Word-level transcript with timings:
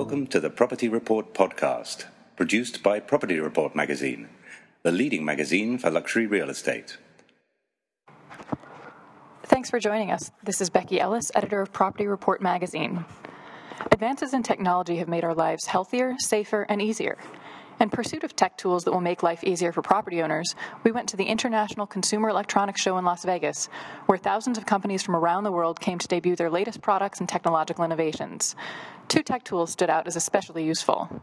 to 0.00 0.40
the 0.40 0.48
Property 0.48 0.88
Report 0.88 1.34
podcast, 1.34 2.06
produced 2.34 2.82
by 2.82 3.00
Property 3.00 3.38
Report 3.38 3.76
magazine, 3.76 4.30
the 4.82 4.90
leading 4.90 5.26
magazine 5.26 5.76
for 5.76 5.90
luxury 5.90 6.26
real 6.26 6.48
estate. 6.48 6.96
Thanks 9.42 9.68
for 9.68 9.78
joining 9.78 10.10
us. 10.10 10.30
This 10.42 10.62
is 10.62 10.70
Becky 10.70 10.98
Ellis, 10.98 11.30
editor 11.34 11.60
of 11.60 11.70
Property 11.70 12.06
Report 12.06 12.40
magazine. 12.40 13.04
Advances 13.92 14.32
in 14.32 14.42
technology 14.42 14.96
have 14.96 15.08
made 15.08 15.22
our 15.22 15.34
lives 15.34 15.66
healthier, 15.66 16.14
safer, 16.18 16.62
and 16.70 16.80
easier. 16.80 17.18
In 17.80 17.88
pursuit 17.88 18.24
of 18.24 18.36
tech 18.36 18.58
tools 18.58 18.84
that 18.84 18.92
will 18.92 19.00
make 19.00 19.22
life 19.22 19.42
easier 19.42 19.72
for 19.72 19.80
property 19.80 20.20
owners, 20.20 20.54
we 20.84 20.92
went 20.92 21.08
to 21.08 21.16
the 21.16 21.24
International 21.24 21.86
Consumer 21.86 22.28
Electronics 22.28 22.82
Show 22.82 22.98
in 22.98 23.06
Las 23.06 23.24
Vegas, 23.24 23.70
where 24.04 24.18
thousands 24.18 24.58
of 24.58 24.66
companies 24.66 25.02
from 25.02 25.16
around 25.16 25.44
the 25.44 25.50
world 25.50 25.80
came 25.80 25.98
to 25.98 26.06
debut 26.06 26.36
their 26.36 26.50
latest 26.50 26.82
products 26.82 27.20
and 27.20 27.28
technological 27.28 27.82
innovations. 27.82 28.54
Two 29.08 29.22
tech 29.22 29.44
tools 29.44 29.72
stood 29.72 29.88
out 29.88 30.06
as 30.06 30.14
especially 30.14 30.62
useful. 30.62 31.22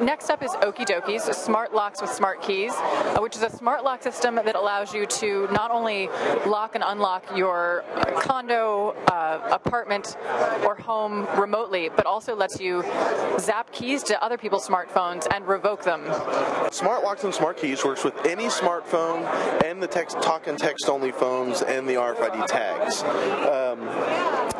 Next 0.00 0.30
up 0.30 0.42
is 0.42 0.50
Okidokeys, 0.52 1.32
smart 1.34 1.74
locks 1.74 2.00
with 2.00 2.10
smart 2.10 2.40
keys, 2.40 2.72
uh, 2.72 3.18
which 3.20 3.36
is 3.36 3.42
a 3.42 3.50
smart 3.50 3.84
lock 3.84 4.02
system 4.02 4.36
that 4.36 4.54
allows 4.54 4.94
you 4.94 5.04
to 5.04 5.46
not 5.52 5.70
only 5.70 6.08
lock 6.46 6.74
and 6.74 6.82
unlock 6.86 7.36
your 7.36 7.84
condo, 8.18 8.96
uh, 9.08 9.50
apartment, 9.52 10.16
or 10.64 10.74
home 10.74 11.28
remotely, 11.38 11.90
but 11.94 12.06
also 12.06 12.34
lets 12.34 12.58
you 12.58 12.82
zap 13.38 13.70
keys 13.72 14.02
to 14.04 14.22
other 14.24 14.38
people's 14.38 14.66
smartphones 14.66 15.26
and 15.34 15.46
revoke 15.46 15.82
them. 15.82 16.02
Smart 16.72 17.02
locks 17.02 17.24
and 17.24 17.34
smart 17.34 17.58
keys 17.58 17.84
works 17.84 18.02
with 18.02 18.14
any 18.24 18.46
smartphone 18.46 19.22
and 19.64 19.82
the 19.82 19.86
text 19.86 20.22
talk 20.22 20.46
and 20.46 20.58
text 20.58 20.88
only 20.88 21.12
phones 21.12 21.60
and 21.60 21.86
the 21.86 21.94
RFID 21.94 22.46
tags. 22.46 23.02
Um, 23.02 23.80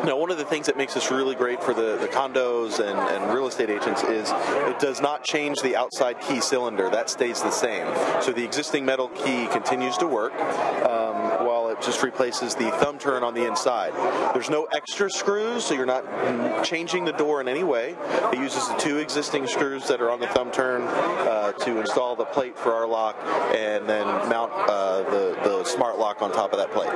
now, 0.05 0.17
one 0.17 0.31
of 0.31 0.39
the 0.39 0.45
things 0.45 0.67
that 0.67 0.77
makes 0.77 0.95
this 0.95 1.11
really 1.11 1.34
great 1.34 1.62
for 1.62 1.75
the, 1.75 1.97
the 1.98 2.09
condos 2.09 2.79
and, 2.81 2.98
and 2.98 3.34
real 3.34 3.47
estate 3.47 3.70
agents 3.70 4.03
is 4.03 4.31
it 4.69 4.79
does 4.79 5.01
not 5.01 5.25
change 5.25 5.61
the 5.61 5.77
outside 5.77 6.20
key 6.20 6.41
cylinder. 6.41 6.89
That 6.91 7.11
stays 7.11 7.43
the 7.43 7.51
same. 7.51 7.87
So 8.23 8.33
the 8.33 8.45
existing 8.45 8.84
metal 8.84 9.09
key 9.09 9.47
continues 9.48 9.97
to 9.98 10.06
work. 10.06 10.33
Um, 10.34 11.11
while 11.45 11.69
it 11.69 11.81
just 11.81 12.03
replaces 12.03 12.55
the 12.55 12.71
thumb 12.73 12.98
turn 12.98 13.23
on 13.23 13.34
the 13.34 13.47
inside. 13.47 13.93
There's 14.34 14.51
no 14.51 14.65
extra 14.65 15.11
screws, 15.11 15.65
so 15.65 15.75
you're 15.75 15.87
not 15.87 16.65
changing 16.65 17.05
the 17.05 17.12
door 17.12 17.41
in 17.41 17.48
any 17.48 17.65
way. 17.65 17.97
It 18.33 18.39
uses 18.39 18.69
the 18.69 18.75
two 18.75 18.98
existing 18.98 19.47
screws 19.47 19.87
that 19.89 20.01
are 20.01 20.11
on 20.11 20.21
the 20.21 20.27
thumb 20.28 20.51
turn 20.51 20.83
uh, 20.83 21.53
to 21.53 21.81
install 21.81 22.17
the 22.17 22.25
plate 22.25 22.59
for 22.59 22.73
our 22.73 22.87
lock 22.87 23.17
and 23.55 23.89
then 23.89 24.06
mount 24.28 24.53
uh, 24.53 25.03
the, 25.11 25.39
the 25.43 25.65
smart 25.65 25.98
lock 25.98 26.23
on 26.23 26.33
top 26.33 26.53
of 26.53 26.59
that 26.59 26.71
plate. 26.71 26.91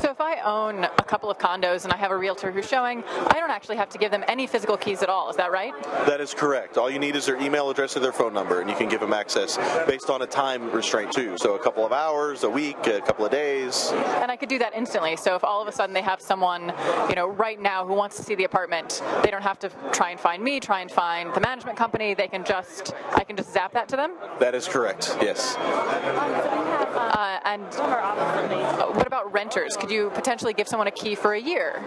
So 0.00 0.10
if 0.10 0.20
own 0.46 0.84
a 0.84 1.04
couple 1.04 1.30
of 1.30 1.38
condos 1.38 1.84
and 1.84 1.92
I 1.92 1.96
have 1.96 2.10
a 2.10 2.16
realtor 2.16 2.50
who's 2.50 2.68
showing, 2.68 3.02
I 3.04 3.34
don't 3.34 3.50
actually 3.50 3.76
have 3.76 3.90
to 3.90 3.98
give 3.98 4.10
them 4.10 4.24
any 4.28 4.46
physical 4.46 4.76
keys 4.76 5.02
at 5.02 5.08
all. 5.08 5.28
Is 5.28 5.36
that 5.36 5.50
right? 5.50 5.74
That 6.06 6.20
is 6.20 6.32
correct. 6.32 6.78
All 6.78 6.88
you 6.88 6.98
need 6.98 7.16
is 7.16 7.26
their 7.26 7.36
email 7.40 7.68
address 7.68 7.96
or 7.96 8.00
their 8.00 8.12
phone 8.12 8.32
number, 8.32 8.60
and 8.60 8.70
you 8.70 8.76
can 8.76 8.88
give 8.88 9.00
them 9.00 9.12
access 9.12 9.58
based 9.86 10.08
on 10.08 10.22
a 10.22 10.26
time 10.26 10.70
restraint 10.70 11.12
too. 11.12 11.36
So 11.36 11.54
a 11.54 11.58
couple 11.58 11.84
of 11.84 11.92
hours, 11.92 12.44
a 12.44 12.50
week, 12.50 12.86
a 12.86 13.00
couple 13.00 13.24
of 13.24 13.32
days. 13.32 13.90
And 13.92 14.30
I 14.30 14.36
could 14.36 14.48
do 14.48 14.58
that 14.58 14.74
instantly. 14.74 15.16
So 15.16 15.34
if 15.34 15.44
all 15.44 15.60
of 15.60 15.68
a 15.68 15.72
sudden 15.72 15.92
they 15.92 16.02
have 16.02 16.20
someone, 16.20 16.72
you 17.08 17.16
know, 17.16 17.28
right 17.28 17.60
now 17.60 17.84
who 17.86 17.94
wants 17.94 18.16
to 18.16 18.22
see 18.22 18.34
the 18.34 18.44
apartment, 18.44 19.02
they 19.24 19.30
don't 19.30 19.42
have 19.42 19.58
to 19.60 19.70
try 19.92 20.10
and 20.10 20.20
find 20.20 20.42
me, 20.42 20.60
try 20.60 20.80
and 20.80 20.90
find 20.90 21.34
the 21.34 21.40
management 21.40 21.76
company. 21.76 22.14
They 22.14 22.28
can 22.28 22.44
just, 22.44 22.94
I 23.12 23.24
can 23.24 23.36
just 23.36 23.52
zap 23.52 23.72
that 23.72 23.88
to 23.88 23.96
them. 23.96 24.12
That 24.38 24.54
is 24.54 24.68
correct. 24.68 25.16
Yes. 25.20 25.56
Uh, 25.56 27.40
and 27.44 27.64
uh, 27.76 28.86
what 28.92 29.05
about 29.16 29.32
renters? 29.32 29.76
Could 29.76 29.90
you 29.90 30.10
potentially 30.10 30.52
give 30.52 30.68
someone 30.68 30.86
a 30.86 30.90
key 30.90 31.14
for 31.14 31.32
a 31.32 31.40
year? 31.40 31.82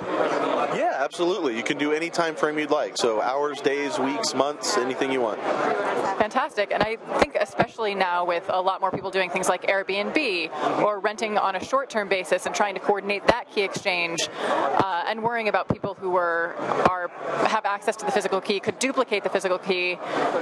Yeah, 0.73 0.95
absolutely. 0.97 1.55
You 1.55 1.63
can 1.63 1.77
do 1.77 1.91
any 1.91 2.09
time 2.09 2.35
frame 2.35 2.57
you'd 2.57 2.71
like. 2.71 2.97
So 2.97 3.21
hours, 3.21 3.61
days, 3.61 3.99
weeks, 3.99 4.33
months, 4.33 4.77
anything 4.77 5.11
you 5.11 5.21
want. 5.21 5.39
Fantastic. 6.19 6.71
And 6.71 6.83
I 6.83 6.97
think 7.19 7.37
especially 7.39 7.95
now 7.95 8.25
with 8.25 8.43
a 8.49 8.61
lot 8.61 8.81
more 8.81 8.91
people 8.91 9.11
doing 9.11 9.29
things 9.29 9.47
like 9.47 9.63
Airbnb 9.63 10.81
or 10.83 10.99
renting 10.99 11.37
on 11.37 11.55
a 11.55 11.63
short-term 11.63 12.09
basis 12.09 12.45
and 12.45 12.53
trying 12.53 12.73
to 12.73 12.79
coordinate 12.79 13.25
that 13.27 13.49
key 13.51 13.61
exchange 13.61 14.19
uh, 14.39 15.03
and 15.07 15.23
worrying 15.23 15.47
about 15.47 15.69
people 15.69 15.93
who 15.93 16.15
are 16.15 16.55
are 16.89 17.09
have 17.47 17.65
access 17.65 17.95
to 17.95 18.05
the 18.05 18.11
physical 18.11 18.41
key 18.41 18.59
could 18.59 18.77
duplicate 18.79 19.23
the 19.23 19.29
physical 19.29 19.57
key, 19.57 19.97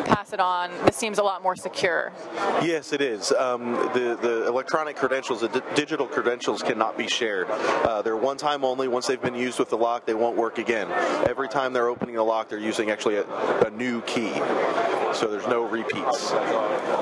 pass 0.05 0.33
it 0.33 0.39
on. 0.39 0.71
This 0.85 0.95
seems 0.95 1.19
a 1.19 1.23
lot 1.23 1.43
more 1.43 1.55
secure. 1.55 2.11
Yes, 2.61 2.91
it 2.91 3.01
is. 3.01 3.31
Um, 3.33 3.73
the 3.93 4.17
the 4.21 4.47
electronic 4.47 4.95
credentials, 4.95 5.41
the 5.41 5.49
d- 5.49 5.61
digital 5.75 6.07
credentials, 6.07 6.63
cannot 6.77 6.95
be 6.95 7.07
shared. 7.07 7.47
Uh, 7.49 8.03
they're 8.03 8.15
one 8.15 8.37
time 8.37 8.63
only. 8.63 8.87
Once 8.87 9.07
they've 9.07 9.19
been 9.19 9.33
used 9.33 9.57
with 9.57 9.71
the 9.71 9.77
lock, 9.77 10.05
they 10.05 10.13
won't 10.13 10.37
work 10.37 10.59
again. 10.59 10.87
Every 11.27 11.47
time 11.47 11.73
they're 11.73 11.89
opening 11.89 12.17
a 12.17 12.23
lock, 12.23 12.49
they're 12.49 12.59
using 12.59 12.91
actually 12.91 13.15
a, 13.15 13.27
a 13.65 13.71
new 13.71 14.01
key. 14.01 14.31
So 15.13 15.27
there's 15.27 15.47
no 15.47 15.63
repeats. 15.63 16.29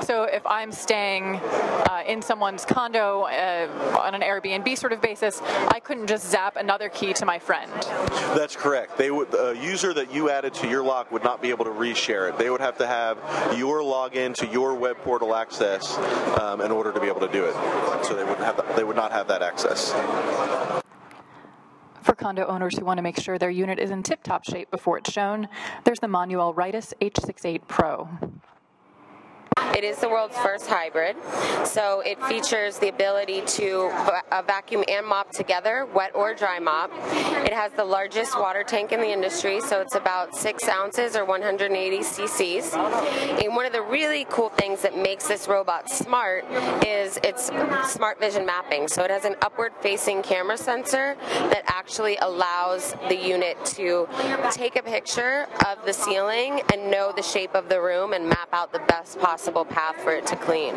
So 0.05 0.23
if 0.23 0.45
I'm 0.45 0.71
staying 0.71 1.35
uh, 1.35 2.03
in 2.07 2.21
someone's 2.21 2.63
condo 2.63 3.23
uh, 3.23 3.99
on 3.99 4.15
an 4.15 4.21
Airbnb 4.21 4.77
sort 4.77 4.93
of 4.93 5.01
basis, 5.01 5.41
I 5.41 5.81
couldn't 5.81 6.07
just 6.07 6.29
zap 6.29 6.55
another 6.55 6.87
key 6.87 7.11
to 7.13 7.25
my 7.25 7.39
friend. 7.39 7.71
That's 8.33 8.55
correct. 8.55 8.97
They 8.97 9.11
would 9.11 9.33
a 9.33 9.57
user 9.57 9.93
that 9.93 10.13
you 10.13 10.29
added 10.29 10.53
to 10.55 10.69
your 10.69 10.83
lock 10.83 11.11
would 11.11 11.23
not 11.23 11.41
be 11.41 11.49
able 11.49 11.65
to 11.65 11.71
reshare 11.71 12.29
it. 12.29 12.37
They 12.37 12.49
would 12.49 12.61
have 12.61 12.77
to 12.77 12.87
have 12.87 13.17
your 13.57 13.79
login 13.79 14.33
to 14.35 14.47
your 14.47 14.75
web 14.75 14.97
portal 14.97 15.35
access 15.35 15.97
um, 16.39 16.61
in 16.61 16.71
order 16.71 16.93
to 16.93 16.99
be 16.99 17.07
able 17.07 17.21
to 17.21 17.31
do 17.31 17.43
it. 17.45 17.53
So 18.05 18.15
they 18.15 18.23
would 18.23 18.37
have 18.37 18.75
they 18.75 18.83
would 18.83 18.95
not 18.95 19.11
have 19.11 19.27
that 19.27 19.41
access. 19.41 19.64
For 22.03 22.13
condo 22.15 22.45
owners 22.45 22.77
who 22.77 22.85
want 22.85 22.99
to 22.99 23.01
make 23.01 23.19
sure 23.19 23.39
their 23.39 23.49
unit 23.49 23.79
is 23.79 23.89
in 23.89 24.03
tip-top 24.03 24.43
shape 24.43 24.69
before 24.69 24.99
it's 24.99 25.11
shown, 25.11 25.47
there's 25.83 25.99
the 25.99 26.07
Moneual 26.07 26.53
Rydis 26.53 26.93
H68 27.01 27.67
Pro. 27.67 28.07
It 29.73 29.83
is 29.83 29.97
the 29.99 30.09
world's 30.09 30.37
first 30.37 30.67
hybrid, 30.67 31.15
so 31.65 32.01
it 32.01 32.21
features 32.25 32.77
the 32.79 32.89
ability 32.89 33.41
to 33.41 33.91
uh, 34.31 34.41
vacuum 34.45 34.83
and 34.87 35.05
mop 35.05 35.31
together, 35.31 35.87
wet 35.93 36.11
or 36.13 36.33
dry 36.33 36.59
mop. 36.59 36.91
It 37.45 37.53
has 37.53 37.71
the 37.73 37.83
largest 37.83 38.37
water 38.39 38.63
tank 38.63 38.91
in 38.91 38.99
the 38.99 39.11
industry, 39.11 39.61
so 39.61 39.81
it's 39.81 39.95
about 39.95 40.35
six 40.35 40.67
ounces 40.67 41.15
or 41.15 41.25
180 41.25 41.97
cc's. 41.99 42.73
And 42.73 43.55
one 43.55 43.65
of 43.65 43.73
the 43.73 43.81
really 43.81 44.25
cool 44.29 44.49
things 44.49 44.81
that 44.81 44.97
makes 44.97 45.27
this 45.27 45.47
robot 45.47 45.89
smart 45.89 46.45
is 46.85 47.17
its 47.23 47.51
smart 47.89 48.19
vision 48.19 48.45
mapping. 48.45 48.87
So 48.87 49.03
it 49.03 49.11
has 49.11 49.25
an 49.25 49.35
upward 49.41 49.73
facing 49.81 50.21
camera 50.21 50.57
sensor 50.57 51.15
that 51.21 51.63
actually 51.67 52.17
allows 52.17 52.95
the 53.09 53.15
unit 53.15 53.63
to 53.65 54.07
take 54.51 54.75
a 54.75 54.83
picture 54.83 55.47
of 55.65 55.85
the 55.85 55.93
ceiling 55.93 56.61
and 56.73 56.91
know 56.91 57.13
the 57.15 57.23
shape 57.23 57.55
of 57.55 57.69
the 57.69 57.79
room 57.79 58.13
and 58.13 58.27
map 58.27 58.49
out 58.51 58.73
the 58.73 58.79
best 58.87 59.19
possible 59.19 59.54
path 59.63 59.95
for 60.03 60.11
it 60.11 60.25
to 60.27 60.35
clean. 60.35 60.75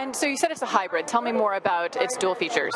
And 0.00 0.14
so 0.16 0.26
you 0.26 0.36
said 0.36 0.50
it's 0.50 0.62
a 0.62 0.66
hybrid. 0.66 1.06
Tell 1.06 1.20
me 1.20 1.32
more 1.32 1.54
about 1.54 1.96
its 1.96 2.16
dual 2.16 2.34
features. 2.34 2.74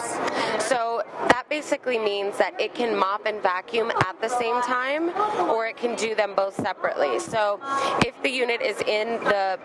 So 0.58 1.02
that 1.48 1.54
basically 1.54 1.98
means 1.98 2.38
that 2.38 2.58
it 2.60 2.74
can 2.74 2.96
mop 2.96 3.26
and 3.26 3.42
vacuum 3.42 3.90
at 3.90 4.20
the 4.20 4.28
same 4.28 4.60
time, 4.62 5.10
or 5.50 5.66
it 5.66 5.76
can 5.76 5.94
do 5.96 6.14
them 6.14 6.34
both 6.34 6.54
separately. 6.54 7.18
So 7.18 7.60
if 8.04 8.20
the 8.22 8.30
unit 8.30 8.60
is 8.60 8.80
in 8.82 9.22
the 9.24 9.58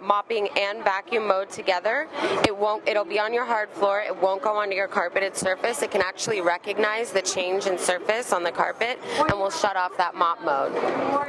mopping 0.00 0.48
and 0.56 0.82
vacuum 0.82 1.26
mode 1.26 1.50
together, 1.50 2.08
it 2.46 2.56
won't. 2.56 2.86
It'll 2.88 3.04
be 3.04 3.18
on 3.18 3.34
your 3.34 3.44
hard 3.44 3.68
floor. 3.70 4.00
It 4.00 4.16
won't 4.16 4.42
go 4.42 4.56
onto 4.56 4.74
your 4.74 4.88
carpeted 4.88 5.36
surface. 5.36 5.82
It 5.82 5.90
can 5.90 6.02
actually 6.02 6.40
recognize 6.40 7.12
the 7.12 7.22
change 7.22 7.66
in 7.66 7.78
surface 7.78 8.32
on 8.32 8.42
the 8.42 8.52
carpet 8.52 8.98
and 9.18 9.38
will 9.38 9.50
shut 9.50 9.76
off 9.76 9.96
that 9.98 10.14
mop 10.14 10.42
mode. 10.42 10.72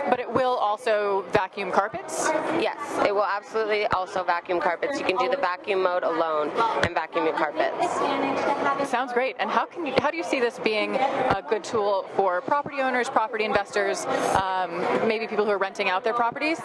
But 0.10 0.20
it 0.20 0.32
will 0.32 0.56
also 0.56 1.26
vacuum 1.32 1.72
carpets. 1.72 2.30
Yes, 2.60 2.78
it 3.06 3.14
will 3.14 3.26
absolutely 3.26 3.86
also 3.88 4.24
vacuum 4.24 4.60
carpets. 4.60 5.00
You 5.00 5.06
can 5.06 5.18
do 5.18 5.30
the 5.30 5.38
vacuum 5.38 5.84
mode 5.84 6.04
alone 6.04 6.50
and 6.84 6.94
vacuum 6.94 7.26
your 7.26 7.36
carpets. 7.36 8.90
Sounds 8.90 9.14
great. 9.14 9.36
And 9.40 9.49
how 9.50 9.66
can 9.66 9.86
you, 9.86 9.94
how 10.00 10.12
do 10.12 10.18
you 10.18 10.24
see 10.24 10.40
this 10.40 10.60
being 10.60 10.96
a 10.96 11.44
good 11.50 11.64
tool 11.64 12.06
for 12.16 12.42
property 12.42 12.80
owners, 12.82 13.10
property 13.10 13.46
investors, 13.46 14.06
um, 14.36 14.80
maybe 15.08 15.28
people 15.28 15.46
who 15.46 15.52
are 15.52 15.58
renting 15.58 15.90
out 15.90 16.04
their 16.04 16.14
properties? 16.14 16.60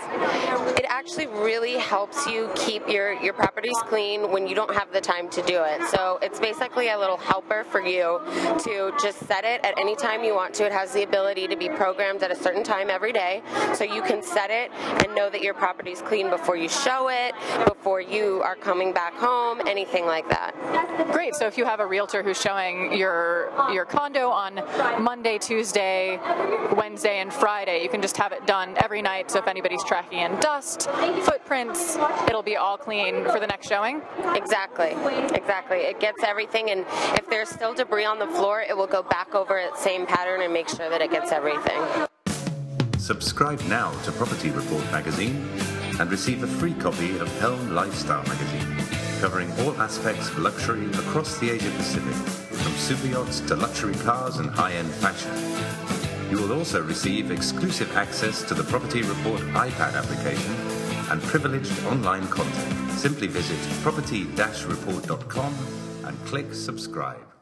It 0.77 0.87
actually 0.89 1.27
really 1.27 1.79
helps 1.79 2.27
you 2.27 2.51
keep 2.55 2.89
your 2.89 3.13
your 3.15 3.33
properties 3.33 3.77
clean 3.87 4.31
when 4.31 4.47
you 4.47 4.55
don't 4.55 4.75
have 4.75 4.93
the 4.93 5.01
time 5.01 5.29
to 5.31 5.43
do 5.43 5.63
it. 5.65 5.83
So 5.89 6.19
it's 6.23 6.39
basically 6.39 6.89
a 6.91 6.99
little 6.99 7.17
helper 7.17 7.65
for 7.65 7.81
you 7.81 8.21
to 8.65 8.93
just 9.01 9.19
set 9.27 9.45
it 9.45 9.65
at 9.65 9.75
any 9.79 9.97
time 9.97 10.23
you 10.25 10.35
want 10.35 10.55
to. 10.55 10.67
It 10.67 10.73
has 10.73 10.93
the 10.93 11.03
ability 11.03 11.49
to 11.49 11.57
be 11.57 11.69
programmed 11.69 12.23
at 12.23 12.31
a 12.31 12.37
certain 12.37 12.63
time 12.63 12.91
every 12.91 13.13
day, 13.13 13.43
so 13.75 13.85
you 13.85 14.03
can 14.03 14.23
set 14.23 14.51
it 14.51 14.71
and 15.05 15.15
know 15.15 15.31
that 15.31 15.43
your 15.43 15.55
property's 15.55 16.03
clean 16.03 16.31
before 16.31 16.57
you 16.57 16.69
show 16.69 17.09
it, 17.09 17.35
before 17.67 18.01
you 18.01 18.43
are 18.43 18.57
coming 18.57 18.93
back 18.93 19.15
home, 19.15 19.61
anything 19.67 20.07
like 20.07 20.29
that. 20.29 20.53
Great. 21.13 21.35
So 21.35 21.47
if 21.47 21.57
you 21.57 21.65
have 21.65 21.81
a 21.81 21.87
realtor 21.87 22.23
who's 22.23 22.41
showing 22.41 22.74
your 22.93 23.53
your 23.73 23.85
condo 23.85 24.29
on 24.29 24.57
Monday, 25.03 25.39
Tuesday, 25.39 26.19
Wednesday, 26.77 27.21
and 27.21 27.33
Friday, 27.33 27.83
you 27.83 27.89
can 27.89 28.03
just 28.03 28.17
have 28.17 28.33
it 28.33 28.47
done 28.47 28.75
every 28.83 29.03
night. 29.03 29.31
So 29.31 29.39
if 29.39 29.49
anybody's 29.49 29.85
tracking 29.85 30.19
in 30.19 30.39
dust, 30.41 30.89
footprints, 31.23 31.97
it'll 32.29 32.43
be 32.43 32.57
all 32.57 32.77
clean 32.77 33.25
for 33.25 33.41
the 33.41 33.47
next 33.47 33.69
showing. 33.69 34.03
Exactly. 34.35 34.91
Exactly. 35.35 35.79
It 35.79 36.01
gets 36.01 36.23
everything, 36.23 36.71
and 36.71 36.85
if 37.15 37.29
there's 37.29 37.49
still 37.49 37.75
debris 37.75 38.05
on 38.05 38.19
the 38.19 38.27
floor, 38.27 38.63
it 38.63 38.77
will 38.77 38.87
go 38.87 39.03
back 39.03 39.35
over 39.35 39.59
its 39.59 39.83
same 39.83 40.07
pattern 40.07 40.43
and 40.43 40.53
make 40.53 40.69
sure 40.69 40.89
that 40.91 41.01
it 41.01 41.11
gets 41.11 41.33
everything. 41.33 41.81
Subscribe 42.99 43.61
now 43.69 43.93
to 44.03 44.13
Property 44.13 44.51
Report 44.51 44.83
magazine 44.91 45.47
and 46.01 46.11
receive 46.11 46.43
a 46.43 46.47
free 46.47 46.73
copy 46.75 47.19
of 47.19 47.29
Helm 47.39 47.75
Lifestyle 47.75 48.23
magazine, 48.27 48.77
covering 49.25 49.51
all 49.61 49.75
aspects 49.81 50.29
of 50.29 50.39
luxury 50.39 50.85
across 50.89 51.39
the 51.39 51.49
Asia 51.49 51.71
Pacific, 51.79 52.15
from 52.59 52.73
super 52.73 53.07
yachts 53.07 53.41
to 53.41 53.57
luxury 53.57 53.95
cars 53.95 54.37
and 54.37 54.51
high 54.51 54.73
end 54.73 54.91
fashion. 54.97 55.33
You 56.31 56.43
will 56.43 56.53
also 56.53 56.83
receive 56.83 57.31
exclusive 57.31 57.97
access 57.97 58.43
to 58.43 58.53
the 58.53 58.65
Property 58.65 59.01
Report 59.01 59.41
iPad 59.55 59.95
application 59.95 60.53
and 61.11 61.23
privileged 61.23 61.73
online 61.87 62.29
content. 62.29 62.91
Simply 62.91 63.27
visit 63.27 63.59
property-report.com 63.83 65.55
and 66.05 66.27
click 66.27 66.53
subscribe. 66.53 67.34